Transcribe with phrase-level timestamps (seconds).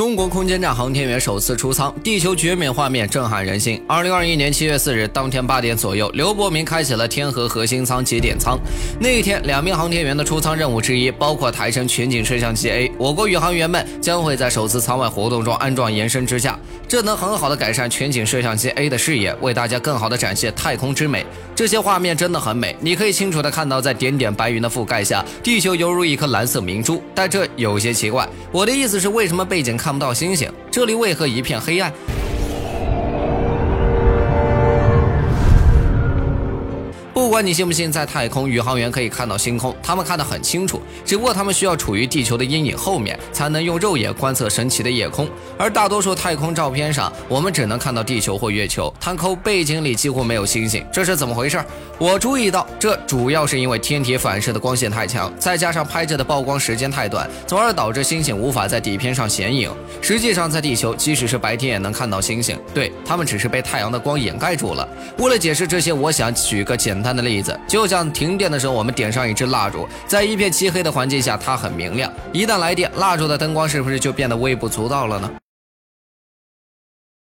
[0.00, 3.78] 中国空间站航天员首次出舱，地球绝美画面震撼人心。
[3.86, 8.58] 二零二一年七月四日当天八点左右，刘伯明开启了天河核心舱节点舱。
[8.98, 12.90] 那一天，两名航天员的出舱任务之一包括抬升全景摄像机 A。
[12.96, 16.58] 我国宇航员们将会在首次舱外活动中安装延伸支架，
[16.88, 21.26] 这能很好的改善全景摄像机 A 的视野，为大家更好的展现太空之美。
[21.54, 27.02] 这些画面真的很美，你可以清楚的看到，在点点白云的覆盖下，地球犹如一颗蓝色明珠。
[27.14, 29.89] 但这有些奇怪，我的意思是，为什么背景看？
[29.90, 31.92] 看不到星星，这里为何一片黑暗？
[37.12, 40.80] 不管你信不信，在太空宇航员可以看到星空，他们看得很清楚。
[41.04, 45.28] 只不过他们需要处于地球的阴影后面，才能用肉眼观测神奇的夜空。
[45.58, 51.62] 而大多数太空照片上，我们只能看到地球或月球，太空背景里几乎没有星星，这是怎么回事？
[51.98, 59.70] 我注意到，这主要是因为天体反射的光线太强，再加上拍摄的曝光时间太短，从而导致星星无法在底片上显影。
[60.00, 64.88] 实际上，在地球，即使是白天也能看到星星，对他们只是被太阳的光掩盖住了。
[65.18, 67.20] 为了解释这些，我想举个简单单。
[67.20, 72.10] 的例子，就像停电的时候，我们点上一支蜡烛，在一片漆黑的环境下，它很明亮。
[72.32, 75.30] 一旦来电，蜡烛的灯光是不是就变得微不足道了呢？